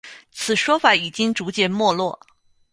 [0.31, 2.19] 此说法已经逐渐没落。